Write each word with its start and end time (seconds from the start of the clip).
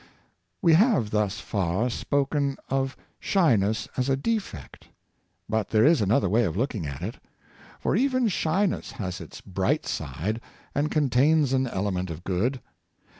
We 0.63 0.73
have 0.73 1.11
thus 1.11 1.39
far 1.39 1.87
spoken 1.91 2.57
of 2.69 2.97
shyness 3.19 3.87
as 3.97 4.09
a 4.09 4.15
defect. 4.17 4.87
But 5.47 5.69
there 5.69 5.85
is 5.85 6.01
another 6.01 6.27
way 6.27 6.43
of 6.45 6.57
looking 6.57 6.87
at 6.87 7.03
it; 7.03 7.19
for 7.79 7.95
even 7.95 8.27
shyness 8.27 8.93
has 8.93 9.21
its 9.21 9.41
bright 9.41 9.85
side, 9.85 10.41
and 10.73 10.89
contains 10.89 11.53
an 11.53 11.67
element 11.67 12.09
of 12.09 12.23
good. 12.23 12.61